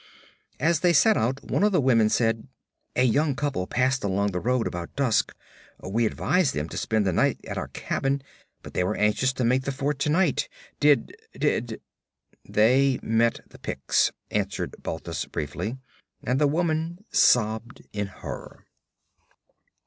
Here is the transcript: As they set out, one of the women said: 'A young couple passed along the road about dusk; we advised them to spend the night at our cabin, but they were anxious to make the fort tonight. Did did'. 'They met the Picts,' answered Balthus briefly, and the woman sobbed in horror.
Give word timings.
As 0.59 0.79
they 0.79 0.93
set 0.93 1.15
out, 1.15 1.43
one 1.43 1.61
of 1.63 1.71
the 1.71 1.79
women 1.79 2.09
said: 2.09 2.47
'A 2.95 3.03
young 3.03 3.35
couple 3.35 3.67
passed 3.67 4.03
along 4.03 4.31
the 4.31 4.39
road 4.39 4.65
about 4.65 4.95
dusk; 4.95 5.31
we 5.79 6.07
advised 6.07 6.55
them 6.55 6.67
to 6.69 6.77
spend 6.77 7.05
the 7.05 7.13
night 7.13 7.39
at 7.45 7.55
our 7.59 7.67
cabin, 7.67 8.23
but 8.63 8.73
they 8.73 8.83
were 8.83 8.97
anxious 8.97 9.31
to 9.33 9.43
make 9.43 9.61
the 9.63 9.71
fort 9.71 9.99
tonight. 9.99 10.49
Did 10.79 11.15
did'. 11.35 11.81
'They 12.49 12.99
met 13.03 13.41
the 13.47 13.59
Picts,' 13.59 14.11
answered 14.31 14.75
Balthus 14.81 15.25
briefly, 15.25 15.77
and 16.23 16.41
the 16.41 16.47
woman 16.47 17.05
sobbed 17.11 17.83
in 17.93 18.07
horror. 18.07 18.65